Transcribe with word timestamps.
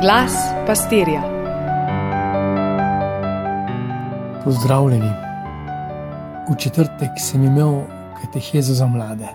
Glas 0.00 0.32
pastirja. 0.66 1.22
Pozdravljeni. 4.44 5.10
V 6.50 6.56
četrtek 6.58 7.10
sem 7.20 7.44
imel 7.44 7.82
katehezo 8.20 8.74
za 8.74 8.86
mlade. 8.86 9.28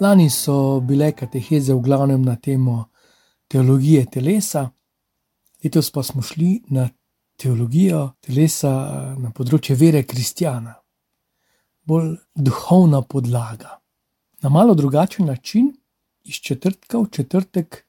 Lani 0.00 0.30
so 0.30 0.80
bile 0.80 1.12
kateheze 1.12 1.74
v 1.74 1.80
glavnem 1.80 2.22
na 2.22 2.36
temo 2.36 2.84
teologije 3.48 4.06
telesa, 4.06 4.70
letos 5.64 5.90
pa 5.90 6.02
smo 6.02 6.22
šli 6.22 6.62
na 6.68 6.88
teologijo 7.36 8.10
telesa 8.20 8.72
na 9.18 9.36
področje 9.36 9.76
vere 9.76 10.02
kristjana, 10.02 10.78
bolj 11.84 12.16
duhovna 12.34 13.02
podlaga. 13.02 13.78
Na 14.42 14.48
malo 14.48 14.74
drugačen 14.74 15.26
način, 15.26 15.74
iz 16.24 16.40
četrtka 16.40 16.98
v 16.98 17.10
četrtek, 17.10 17.84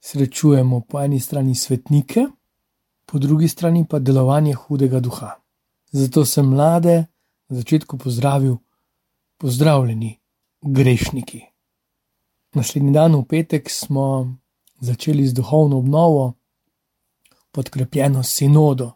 srečujemo 0.00 0.80
po 0.80 1.00
eni 1.00 1.20
strani 1.20 1.54
svetnike, 1.54 2.26
po 3.06 3.18
drugi 3.18 3.48
strani 3.48 3.86
pa 3.88 3.98
delovanje 3.98 4.54
hudega 4.54 5.00
duha. 5.00 5.30
Zato 5.92 6.24
sem 6.24 6.46
mlade 6.46 7.06
na 7.48 7.56
začetku 7.56 7.98
pozdravil, 7.98 8.56
pozdravljeni, 9.38 10.18
grešniki. 10.62 11.40
Naslednji 12.54 12.92
dan, 12.92 13.14
v 13.14 13.24
petek, 13.24 13.70
smo 13.70 14.36
začeli 14.80 15.26
z 15.26 15.34
duhovno 15.34 15.78
obnovo, 15.78 16.34
podkrepljeno 17.50 18.22
sinodo. 18.22 18.92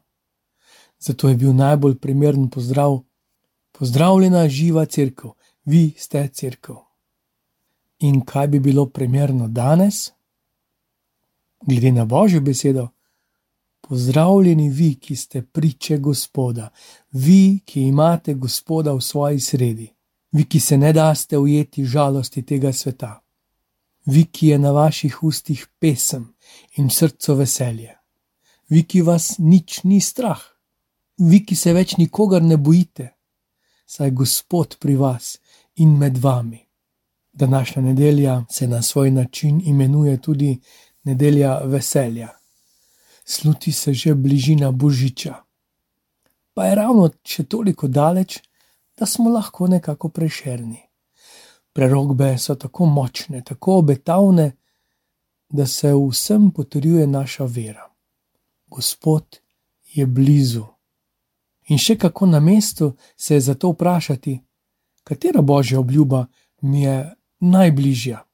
Zato 0.98 1.28
je 1.28 1.36
bil 1.36 1.54
najbolj 1.54 1.98
primeren 1.98 2.50
pozdrav: 2.50 3.00
Pozdravljena 3.72 4.48
živa 4.48 4.86
crkva, 4.86 5.32
vi 5.64 5.94
ste 5.98 6.28
crkva. 6.28 6.84
In 7.98 8.24
kaj 8.24 8.48
bi 8.48 8.60
bilo 8.60 8.86
primerno 8.86 9.48
danes? 9.48 10.13
Glede 11.66 11.92
na 11.92 12.04
božjo 12.04 12.40
besedo, 12.40 12.88
pozdravljeni 13.80 14.68
vi, 14.68 14.94
ki 14.94 15.16
ste 15.16 15.42
priče 15.42 15.98
Gospoda, 15.98 16.68
vi, 17.12 17.60
ki 17.64 17.82
imate 17.82 18.34
Gospoda 18.34 18.92
v 18.92 19.00
svoji 19.00 19.40
sredi, 19.40 19.88
vi, 20.32 20.44
ki 20.44 20.60
se 20.60 20.78
ne 20.78 20.92
daste 20.92 21.38
ujeti 21.38 21.84
žalosti 21.84 22.42
tega 22.42 22.72
sveta, 22.72 23.20
vi, 24.06 24.24
ki 24.24 24.48
je 24.48 24.58
na 24.58 24.70
vaših 24.70 25.22
ustih 25.22 25.66
pesem 25.78 26.34
in 26.76 26.90
srcu 26.90 27.34
veselje, 27.34 27.96
vi, 28.68 28.82
ki 28.82 29.02
vas 29.02 29.38
nič 29.38 29.82
ni 29.84 30.00
strah, 30.00 30.40
vi, 31.18 31.44
ki 31.44 31.56
se 31.56 31.72
več 31.72 31.96
nikogar 31.96 32.42
ne 32.42 32.56
bojite, 32.56 33.14
saj 33.86 34.10
Gospod 34.10 34.76
pri 34.80 34.96
vas 34.96 35.38
in 35.76 35.98
med 35.98 36.18
vami. 36.18 36.60
Današnja 37.32 37.82
nedelja 37.82 38.44
se 38.50 38.66
na 38.68 38.82
svoj 38.82 39.10
način 39.10 39.62
imenuje 39.64 40.20
tudi 40.20 40.60
nedelja 41.04 41.58
veselja. 41.64 42.28
Sluti 43.24 43.72
se 43.72 43.94
že 43.94 44.14
bližina 44.14 44.70
Božiča. 44.70 45.34
Pa 46.54 46.66
je 46.66 46.74
ravno 46.74 47.10
še 47.24 47.44
toliko 47.44 47.88
daleč, 47.88 48.38
da 48.96 49.06
smo 49.06 49.30
lahko 49.30 49.66
nekako 49.66 50.08
prešerni. 50.08 50.80
Prerogbe 51.72 52.38
so 52.38 52.54
tako 52.54 52.86
močne, 52.86 53.42
tako 53.42 53.78
obetavne, 53.78 54.52
da 55.48 55.66
se 55.66 55.92
vsem 55.94 56.50
potrjuje 56.50 57.06
naša 57.06 57.44
vera. 57.44 57.90
Gospod 58.66 59.40
je 59.94 60.06
blizu. 60.06 60.64
In 61.68 61.78
še 61.78 61.96
kako 61.98 62.26
na 62.26 62.40
mestu 62.40 62.92
se 63.16 63.34
je 63.34 63.40
zato 63.40 63.70
vprašati, 63.72 64.38
katera 65.04 65.42
božja 65.42 65.80
obljuba 65.80 66.26
mi 66.60 66.82
je 66.82 67.14
najbližja, 67.40 68.24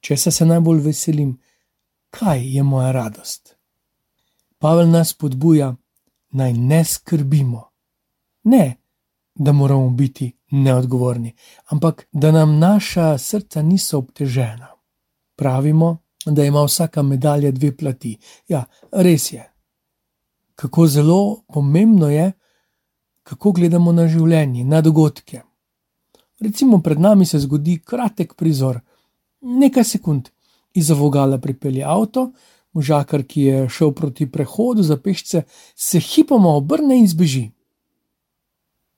če 0.00 0.16
se 0.16 0.46
najbolj 0.46 0.80
veselim, 0.80 1.38
kaj 2.18 2.56
je 2.56 2.62
moja 2.62 2.92
radost. 2.92 3.56
Pavel 4.58 4.90
nas 4.90 5.12
podbuja, 5.12 5.74
naj 6.30 6.52
ne 6.52 6.84
skrbimo. 6.84 7.70
Ne, 8.44 8.76
da 9.34 9.52
moramo 9.52 9.90
biti 9.90 10.32
neodgovorni, 10.50 11.34
ampak 11.64 12.06
da 12.12 12.30
nam 12.32 12.58
naša 12.58 13.18
srca 13.18 13.62
niso 13.62 13.98
obtežena. 13.98 14.68
Pravimo, 15.36 15.98
da 16.26 16.44
ima 16.44 16.62
vsaka 16.64 17.02
medalja 17.02 17.50
dve 17.50 17.76
plati. 17.76 18.18
Ja, 18.48 18.64
res 18.92 19.32
je. 19.32 19.50
Kako 20.54 20.86
zelo 20.86 21.42
pomembno 21.52 22.10
je, 22.10 22.32
kako 23.22 23.52
gledamo 23.52 23.92
na 23.92 24.06
življenje, 24.08 24.64
na 24.64 24.80
dogodke. 24.80 25.42
Recimo, 26.40 26.78
pred 26.82 27.00
nami 27.00 27.26
se 27.26 27.38
zgodi 27.38 27.78
kratek 27.84 28.34
prizor, 28.34 28.80
nekaj 29.40 29.84
sekund, 29.84 30.30
iz 30.74 30.90
vogala 30.90 31.38
pripelje 31.38 31.84
avto, 31.86 32.32
možakar, 32.72 33.22
ki 33.22 33.42
je 33.42 33.68
šel 33.68 33.92
proti 33.94 34.26
prehodu 34.30 34.82
za 34.82 34.96
pešce, 34.96 35.42
se 35.74 36.00
hipoma 36.00 36.56
obrne 36.58 36.98
in 36.98 37.06
zbeži. 37.08 37.50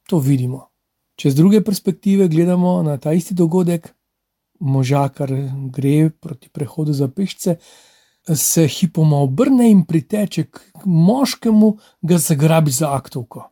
To 0.09 0.19
vidimo. 0.19 0.69
Če 1.17 1.31
z 1.31 1.37
druge 1.37 1.61
perspektive 1.65 2.29
gledamo 2.29 2.83
na 2.83 2.97
ta 3.01 3.13
isti 3.13 3.35
dogodek, 3.35 3.93
možakar 4.61 5.33
gre 5.73 6.11
proti 6.11 6.49
prehodu 6.49 6.93
za 6.93 7.09
pešce, 7.09 7.57
se 8.35 8.67
hipoma 8.69 9.21
obrne 9.23 9.71
in 9.71 9.85
priteče 9.87 10.45
k 10.51 10.85
moškemu, 10.85 11.77
ga 12.03 12.19
zagrabi 12.19 12.71
za 12.71 12.95
aktovko. 12.97 13.45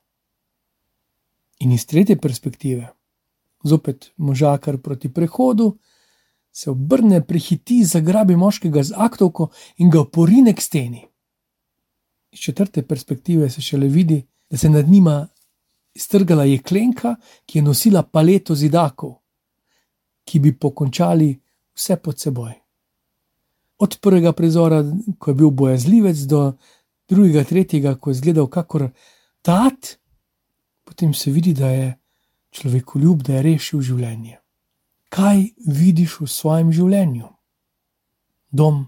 In 1.61 1.73
iz 1.73 1.87
tretje 1.87 2.17
perspektive 2.21 2.89
zopet 3.65 4.13
možakar 4.17 4.79
proti 4.79 5.09
prehodu, 5.13 5.77
se 6.55 6.71
obrne, 6.71 7.19
prehiti, 7.27 7.85
zagrabi 7.85 8.37
moškega 8.37 8.83
z 8.83 8.95
aktovko 8.97 9.49
in 9.83 9.91
ga 9.91 10.05
porine 10.05 10.55
k 10.55 10.63
steni. 10.63 11.03
Iz 12.31 12.41
četrte 12.41 12.83
perspektive 12.83 13.51
se 13.51 13.61
šele 13.61 13.89
vidi, 13.89 14.23
da 14.51 14.57
se 14.57 14.69
nad 14.69 14.89
njima 14.89 15.27
iztrgala 15.95 16.45
jeklenka, 16.45 17.17
ki 17.47 17.59
je 17.59 17.63
nosila 17.63 18.03
paleto 18.03 18.55
zidakov, 18.55 19.17
ki 20.25 20.39
bi 20.39 20.53
pokončali 20.59 21.33
vse 21.75 21.97
pod 21.97 22.21
seboj. 22.21 22.53
Od 23.79 23.99
prvega 24.01 24.33
prizora, 24.33 24.85
ko 25.19 25.31
je 25.31 25.35
bil 25.35 25.51
bojazljivec, 25.51 26.19
do 26.19 26.53
drugega, 27.09 27.45
tretjega, 27.45 27.97
ko 27.99 28.11
je 28.11 28.15
izgledal 28.15 28.47
kakor 28.47 28.89
tat, 29.43 29.97
potem 30.85 31.15
se 31.15 31.31
vidi, 31.31 31.53
da 31.53 31.69
je 31.69 31.99
človeku 32.51 32.99
ljub, 32.99 33.23
da 33.23 33.35
je 33.35 33.43
rešil 33.43 33.81
življenje. 33.81 34.44
Kaj 35.15 35.45
vidiš 35.71 36.17
v 36.21 36.27
svojem 36.27 36.73
življenju? 36.75 37.29
Dom, 38.51 38.81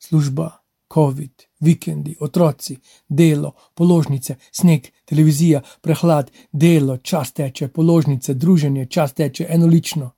služba, 0.00 0.46
COVID, 0.94 1.42
vikendi, 1.60 2.14
otroci, 2.20 2.78
delo, 3.08 3.52
položnice, 3.74 4.38
sneg, 4.52 4.88
televizija, 5.04 5.60
prehlad, 5.84 6.30
delo, 6.52 6.96
čas 6.98 7.32
teče, 7.36 7.68
položnice, 7.68 8.34
druženje, 8.34 8.86
čas 8.86 9.12
teče, 9.12 9.46
enolično. 9.50 10.10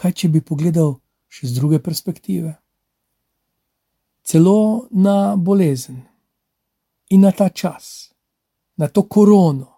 Kaj 0.00 0.12
če 0.12 0.32
bi 0.32 0.40
pogledal 0.40 0.94
še 1.28 1.50
z 1.50 1.58
druge 1.58 1.82
perspektive? 1.84 2.54
Celo 4.24 4.88
na 4.96 5.34
bolezen 5.36 6.00
in 7.10 7.20
na 7.20 7.32
ta 7.36 7.50
čas, 7.50 8.14
na 8.80 8.88
to 8.88 9.04
korono, 9.04 9.71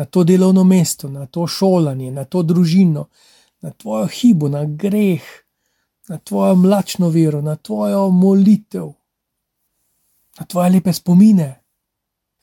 na 0.00 0.04
to 0.04 0.24
delovno 0.24 0.64
mesto, 0.64 1.10
na 1.12 1.26
to 1.26 1.44
šolanje, 1.46 2.08
na 2.10 2.24
to 2.24 2.40
družino, 2.42 3.02
na 3.60 3.70
tvojo 3.70 4.06
hibo, 4.08 4.48
na 4.48 4.64
greh, 4.64 5.20
na 6.08 6.16
tvojo 6.18 6.54
mlačno 6.56 7.10
vero, 7.12 7.42
na 7.44 7.56
tvojo 7.56 8.06
molitev, 8.08 8.86
na 10.40 10.46
tvoje 10.48 10.70
lepe 10.70 10.96
spomine. 10.96 11.50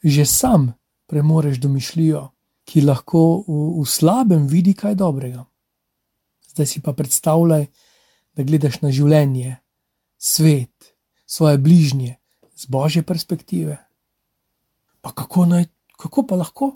Že 0.03 0.25
sam 0.29 0.69
premoreš 1.09 1.57
domišljijo, 1.57 2.21
ki 2.61 2.85
lahko 2.85 3.41
v, 3.47 3.57
v 3.81 3.89
slabem 3.89 4.45
vidi 4.45 4.77
kaj 4.77 4.93
dobrega. 5.01 5.41
Zdaj 6.53 6.69
si 6.69 6.85
pa 6.85 6.93
predstavljaj, 6.93 7.65
da 8.37 8.45
gledaš 8.45 8.83
na 8.85 8.93
življenje, 8.93 9.57
svet, 10.21 10.93
svoje 11.25 11.57
bližnje 11.57 12.19
z 12.53 12.69
božje 12.69 13.01
perspektive. 13.01 13.81
Pa 15.01 15.09
kako 15.09 15.49
naj, 15.49 15.73
kako 15.97 16.29
pa 16.29 16.37
lahko? 16.37 16.75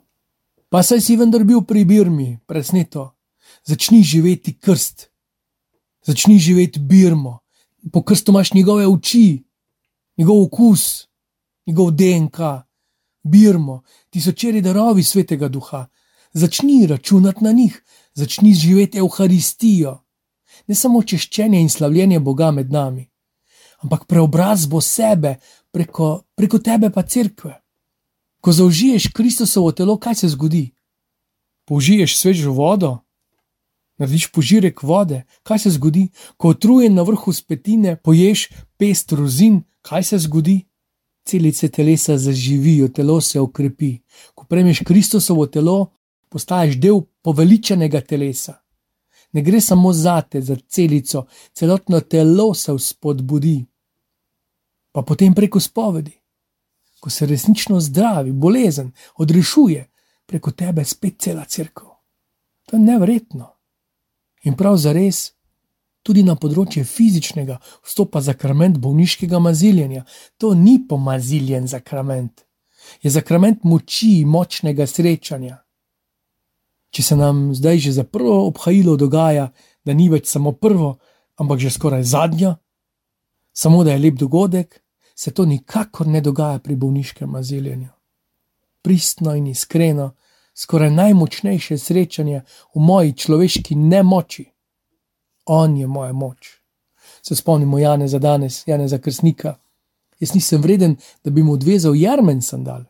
Pa 0.71 0.79
saj 0.87 1.01
si 1.03 1.17
vendar 1.19 1.43
bil 1.43 1.65
pri 1.67 1.83
Birmi, 1.83 2.39
presneto. 2.47 3.09
Začni 3.67 4.03
živeti 4.07 4.53
krst, 4.55 5.09
začni 6.07 6.39
živeti 6.39 6.79
Birmo. 6.79 7.39
Po 7.91 8.01
krstu 8.03 8.31
imaš 8.31 8.53
njegove 8.53 8.87
oči, 8.87 9.43
njegov 10.17 10.43
okus, 10.43 11.07
njegov 11.67 11.91
DNK, 11.91 12.39
Birmo, 13.23 13.81
tisočeri 14.09 14.61
darovi 14.61 15.03
svetega 15.03 15.47
duha. 15.47 15.85
Začni 16.33 16.87
računati 16.87 17.43
na 17.43 17.51
njih, 17.51 17.83
začni 18.13 18.53
živeti 18.53 18.97
Euharistijo. 18.97 19.97
Ne 20.67 20.75
samo 20.75 21.03
češčenje 21.03 21.61
in 21.61 21.69
slavljenje 21.69 22.19
Boga 22.19 22.51
med 22.51 22.71
nami, 22.71 23.09
ampak 23.83 24.05
preobrazbo 24.07 24.81
sebe 24.81 25.35
preko, 25.71 26.21
preko 26.35 26.59
tebe 26.59 26.89
pa 26.89 27.03
crkve. 27.03 27.60
Ko 28.41 28.51
zaužiješ 28.51 29.07
Kristusovo 29.13 29.71
telo, 29.71 29.97
kaj 29.97 30.15
se 30.15 30.27
zgodi? 30.29 30.71
Použiješ 31.65 32.17
svežo 32.17 32.51
vodo, 32.51 32.97
Narediš 34.01 34.31
požirek 34.33 34.81
vode, 34.83 35.21
kaj 35.43 35.59
se 35.59 35.69
zgodi, 35.69 36.07
ko 36.37 36.55
utrujen 36.55 36.95
na 36.97 37.03
vrhu 37.05 37.33
spetine 37.33 37.95
poješ 37.95 38.47
pest 38.77 39.11
rozin, 39.11 39.61
kaj 39.81 40.03
se 40.03 40.17
zgodi? 40.17 40.55
Celice 41.23 41.69
telesa 41.69 42.17
zaživijo, 42.17 42.87
telo 42.87 43.19
se 43.21 43.39
okrepi. 43.39 43.99
Ko 44.35 44.45
prejmeš 44.49 44.81
Kristusovo 44.87 45.45
telo, 45.45 45.91
postaješ 46.29 46.79
del 46.81 47.03
poveličenega 47.21 48.01
telesa. 48.01 48.57
Ne 49.31 49.43
gre 49.45 49.61
samo 49.61 49.93
za 49.93 50.21
te, 50.21 50.41
za 50.41 50.57
celico, 50.67 51.27
celotno 51.53 51.99
telo 52.01 52.53
se 52.53 52.73
spodbudi. 52.79 53.65
Pa 54.91 55.01
potem 55.01 55.33
preko 55.33 55.59
spovedi, 55.59 56.17
ko 57.01 57.09
se 57.09 57.25
resnično 57.25 57.79
zdravi, 57.81 58.31
bolezen 58.31 58.91
odrešuje, 59.17 59.87
preko 60.25 60.51
tebe 60.51 60.85
spet 60.85 61.17
cela 61.19 61.45
crkva. 61.45 61.97
To 62.69 62.77
je 62.77 62.79
nevrjetno. 62.79 63.49
In 64.43 64.53
prav 64.57 64.77
za 64.77 64.93
res, 64.93 65.31
tudi 66.05 66.23
na 66.23 66.37
področje 66.37 66.85
fizičnega 66.85 67.57
vstopa 67.81 68.21
zakrament 68.21 68.77
bolniškega 68.81 69.41
maziljenja. 69.41 70.05
To 70.37 70.53
ni 70.53 70.77
pomaziljen 70.87 71.67
zakrament, 71.67 72.45
je 73.01 73.11
zakrament 73.13 73.65
moči, 73.65 74.21
močnega 74.25 74.87
srečanja. 74.87 75.59
Če 76.91 77.03
se 77.03 77.15
nam 77.15 77.49
zdaj 77.55 77.79
že 77.87 77.91
za 77.97 78.03
prvo 78.03 78.45
obhajilo 78.47 78.97
dogaja, 78.97 79.49
da 79.85 79.93
ni 79.97 80.09
več 80.09 80.29
samo 80.29 80.53
prvo, 80.53 80.97
ampak 81.41 81.59
že 81.59 81.73
skoraj 81.73 82.03
zadnjo, 82.03 82.55
samo 83.53 83.83
da 83.83 83.95
je 83.95 84.03
lep 84.05 84.19
dogodek, 84.19 84.80
se 85.21 85.31
to 85.31 85.45
nikakor 85.45 86.07
ne 86.07 86.21
dogaja 86.21 86.59
pri 86.59 86.75
bolniškem 86.75 87.29
maziljenju. 87.29 87.89
Pristno 88.81 89.35
in 89.35 89.47
iskreno, 89.47 90.15
skoraj 90.55 90.89
najmočnejše 90.91 91.77
srečanje 91.77 92.41
v 92.75 92.79
moji 92.79 93.13
človeški 93.13 93.75
nemoči. 93.75 94.45
On 95.45 95.77
je 95.77 95.87
moja 95.87 96.13
moč. 96.13 96.47
Se 97.21 97.35
spomnimo 97.35 97.79
Jana 97.79 98.07
za 98.07 98.19
danes, 98.19 98.63
Jana 98.67 98.87
za 98.87 98.97
krstnika. 98.97 99.55
Jaz 100.19 100.33
nisem 100.33 100.61
vreden, 100.61 100.95
da 101.23 101.31
bi 101.31 101.43
mu 101.43 101.53
odvezal 101.53 101.95
jarmen 101.95 102.41
sandal. 102.41 102.83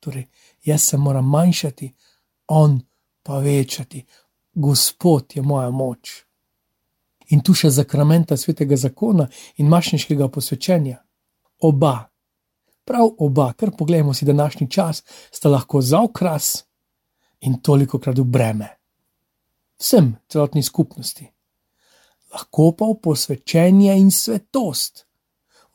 Torej, 0.00 0.26
jaz 0.64 0.82
se 0.82 0.96
moram 0.96 1.28
manjšati, 1.28 1.92
on 2.46 2.80
pa 3.22 3.38
večati. 3.38 4.04
Gospod 4.54 5.36
je 5.36 5.42
moja 5.42 5.70
moč. 5.70 6.24
In 7.28 7.40
tu 7.40 7.54
še 7.54 7.70
zakramenta 7.70 8.36
svetega 8.36 8.76
zakona 8.76 9.28
in 9.56 9.68
mašniškega 9.68 10.28
posvečenja. 10.28 10.98
Oba, 11.60 12.08
prav 12.84 13.10
oba, 13.18 13.52
kar 13.52 13.70
pogledamo 13.78 14.14
si 14.14 14.24
današnji 14.24 14.70
čas, 14.70 15.02
sta 15.30 15.48
lahko 15.48 15.80
za 15.80 16.02
okras 16.02 16.64
in 17.40 17.60
toliko 17.62 17.98
krat 17.98 18.18
v 18.18 18.24
breme. 18.24 18.68
Vsem 19.78 20.16
celotni 20.28 20.62
skupnosti. 20.62 21.26
Lahko 22.32 22.72
pa 22.78 22.84
v 22.84 23.00
posvečenje 23.02 23.96
in 23.98 24.10
svetost. 24.10 25.06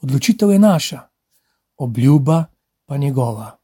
Odločitev 0.01 0.51
je 0.51 0.59
naša, 0.59 0.99
obljuba 1.77 2.45
pa 2.85 2.97
njegova. 2.97 3.57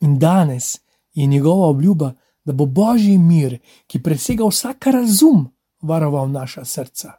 In 0.00 0.18
danes 0.18 0.78
je 1.14 1.26
njegova 1.26 1.66
obljuba, 1.66 2.12
da 2.44 2.52
bo 2.52 2.66
božji 2.66 3.18
mir, 3.18 3.58
ki 3.86 4.02
presega 4.02 4.46
vsak 4.46 4.86
razum, 4.86 5.48
varoval 5.82 6.30
naša 6.30 6.64
srca. 6.64 7.12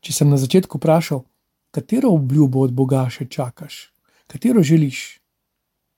Če 0.00 0.12
sem 0.12 0.30
na 0.30 0.36
začetku 0.36 0.78
vprašal, 0.78 1.20
katero 1.76 2.10
obljubo 2.16 2.62
od 2.64 2.72
Boga 2.72 3.02
še 3.12 3.26
čakaš, 3.28 3.74
katero 4.32 4.62
želiš, 4.64 5.00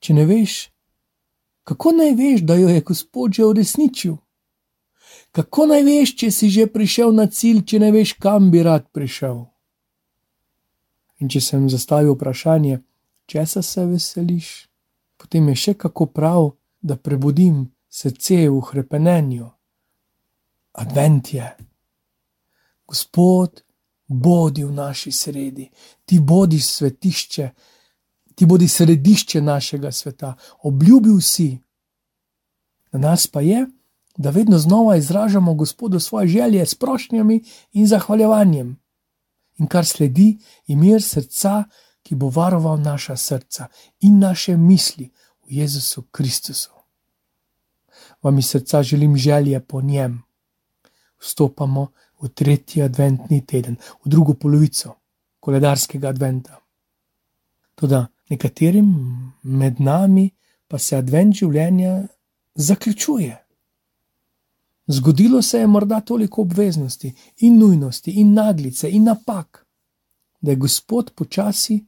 če 0.03 0.15
ne 0.17 0.25
veš, 0.27 0.55
kako 1.71 1.93
naj 2.01 2.17
veš, 2.19 2.41
da 2.43 2.57
jo 2.59 2.73
je 2.73 2.83
Gospod 2.83 3.37
že 3.39 3.45
uresničil? 3.47 4.17
Kako 5.31 5.67
naj 5.71 5.85
veš, 5.87 6.15
če 6.19 6.31
si 6.35 6.49
že 6.51 6.67
prišel 6.67 7.15
na 7.15 7.29
cilj, 7.31 7.63
če 7.63 7.79
ne 7.79 7.93
veš, 7.95 8.17
kam 8.19 8.51
bi 8.51 8.65
rad 8.67 8.89
prišel? 8.91 9.45
In 11.23 11.31
če 11.31 11.45
sem 11.47 11.71
zastavil 11.71 12.17
vprašanje, 12.17 12.81
česa 13.31 13.63
se 13.63 13.87
veseliš, 13.87 14.51
potem 15.15 15.47
je 15.55 15.57
še 15.63 15.77
kako 15.79 16.09
prav, 16.11 16.51
da 16.83 16.99
prebudim 16.99 17.69
srce 17.87 18.49
v 18.51 18.59
krepenenju. 18.67 19.47
Advent 20.83 21.35
je. 21.39 21.55
Gospod, 22.91 23.63
bodi 24.09 24.65
v 24.65 24.73
naši 24.73 25.13
sredi, 25.13 25.71
ti 26.05 26.21
bodi 26.21 26.61
svetišče, 26.61 27.51
ti 28.35 28.47
bodi 28.47 28.69
središče 28.69 29.41
našega 29.41 29.93
sveta, 29.93 30.35
obljubil 30.63 31.21
si. 31.21 31.59
Na 32.93 32.99
nas 32.99 33.27
pa 33.27 33.41
je, 33.41 33.67
da 34.17 34.31
vedno 34.31 34.59
znova 34.59 34.97
izražamo 34.97 35.55
Gospodu 35.55 36.01
svoje 36.01 36.29
želje 36.29 36.67
s 36.67 36.75
prošnjami 36.75 37.45
in 37.73 37.87
zahvaljevanjem. 37.87 38.77
In 39.59 39.67
kar 39.67 39.87
sledi, 39.87 40.39
je 40.67 40.77
mir 40.77 41.03
srca, 41.03 41.65
ki 42.03 42.15
bo 42.15 42.31
varoval 42.31 42.81
naša 42.81 43.17
srca 43.17 43.67
in 44.01 44.19
naše 44.19 44.57
misli 44.57 45.11
v 45.47 45.53
Jezusu 45.61 46.03
Kristusu. 46.03 46.71
Vam 48.23 48.39
iz 48.39 48.49
srca 48.49 48.83
želim 48.83 49.17
želje 49.17 49.61
po 49.61 49.81
njem. 49.83 50.23
Vstopamo 51.21 51.87
v 52.21 52.29
tretji 52.29 52.83
adventni 52.83 53.47
teden, 53.47 53.77
v 54.05 54.11
drugo 54.11 54.35
polovico 54.35 54.95
koledarskega 55.41 56.09
adventa. 56.09 56.59
Tudi 57.75 58.01
nekaterim 58.31 58.89
med 59.43 59.81
nami 59.81 60.29
pa 60.69 60.79
se 60.79 60.97
advent 60.97 61.35
življenja 61.35 62.03
zaključuje. 62.55 63.37
Zgodilo 64.89 65.43
se 65.43 65.59
je 65.59 65.67
morda 65.67 66.01
toliko 66.01 66.43
obveznosti 66.43 67.13
in 67.37 67.59
nujnosti 67.59 68.11
in 68.21 68.33
naglice 68.35 68.91
in 68.91 69.05
napak, 69.05 69.67
da 70.41 70.51
je 70.51 70.57
Gospod 70.57 71.13
počasi 71.15 71.85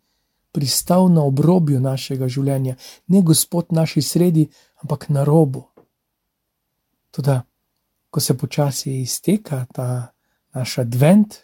pristal 0.53 1.09
na 1.13 1.23
obrobju 1.23 1.81
našega 1.81 2.29
življenja, 2.29 2.77
ne 3.07 3.23
Gospod 3.23 3.73
naši 3.73 4.03
sredi, 4.03 4.49
ampak 4.83 5.09
na 5.09 5.25
robu. 5.25 5.65
Tudi, 7.11 7.39
ko 8.11 8.21
se 8.21 8.37
počasi 8.37 9.01
izteka 9.01 9.65
ta 9.73 10.13
naš 10.55 10.79
advent, 10.79 11.37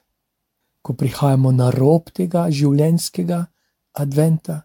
ko 0.83 0.95
prihajamo 0.95 1.53
na 1.53 1.71
rob 1.71 2.11
tega 2.15 2.47
življenjskega 2.51 3.45
adventa, 3.93 4.63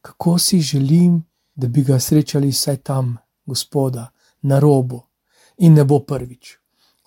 kako 0.00 0.38
si 0.38 0.60
želim, 0.60 1.20
da 1.54 1.68
bi 1.68 1.82
ga 1.84 1.98
srečali 2.00 2.48
vsaj 2.48 2.76
tam, 2.76 3.16
gospoda, 3.46 4.10
na 4.42 4.58
robu. 4.58 5.02
In 5.58 5.74
ne 5.74 5.84
bo 5.84 5.98
prvič. 6.00 6.56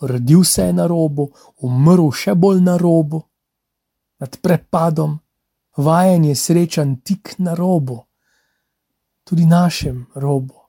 Rodil 0.02 0.44
se 0.44 0.68
je 0.68 0.74
na 0.74 0.86
robu, 0.88 1.32
umrl 1.58 2.12
še 2.12 2.36
bolj 2.36 2.62
na 2.62 2.78
robu, 2.78 3.24
nad 4.20 4.38
prepadom, 4.42 5.16
vajen 5.78 6.26
je 6.26 6.36
srečan 6.36 6.96
tik 7.02 7.36
na 7.38 7.56
robu, 7.56 8.04
tudi 9.24 9.46
našem 9.46 10.06
robu. 10.16 10.60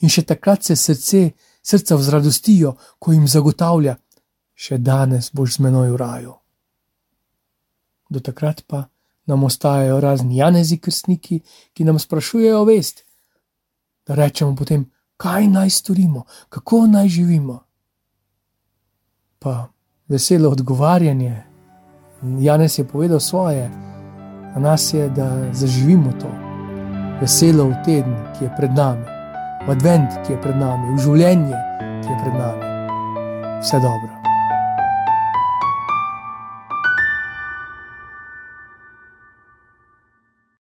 In 0.00 0.08
še 0.08 0.24
takrat 0.24 0.64
se 0.64 0.76
srce, 0.76 1.34
srca 1.62 1.96
vzradostijo, 1.96 2.72
ko 2.98 3.12
jim 3.12 3.28
zagotavlja, 3.28 3.96
še 4.54 4.78
danes 4.78 5.30
boš 5.34 5.58
z 5.58 5.66
menoj 5.66 5.90
v 5.94 6.00
raju. 6.00 6.34
Do 8.10 8.20
takrat 8.20 8.62
pa 8.66 8.86
nam 9.26 9.44
ostajajo 9.44 10.00
razni 10.00 10.36
janezi 10.36 10.78
krstniki, 10.78 11.40
ki 11.72 11.84
nam 11.84 11.98
sprašujejo 11.98 12.64
vest, 12.64 13.04
da 14.06 14.14
rečemo 14.14 14.56
potem, 14.56 14.84
kaj 15.16 15.48
naj 15.48 15.70
storimo, 15.70 16.24
kako 16.48 16.86
naj 16.86 17.08
živimo. 17.08 17.58
Pa 19.38 19.68
veselo 20.08 20.50
odgovarjanje. 20.50 21.42
Janez 22.40 22.78
je 22.78 22.88
povedal 22.88 23.20
svoje, 23.20 23.68
na 24.54 24.60
nas 24.60 24.94
je, 24.94 25.08
da 25.08 25.52
zaživimo 25.52 26.12
to. 26.20 26.30
Veselo 27.20 27.68
v 27.68 27.76
teden, 27.84 28.16
ki 28.38 28.44
je 28.44 28.50
pred 28.56 28.70
nami, 28.70 29.06
v 29.66 29.70
advent, 29.70 30.10
ki 30.26 30.32
je 30.32 30.40
pred 30.42 30.56
nami, 30.56 30.96
v 30.96 31.00
življenje, 31.04 31.62
ki 32.04 32.12
je 32.12 32.20
pred 32.24 32.34
nami. 32.34 32.64
Vse 33.60 33.80
dobro. 33.80 34.23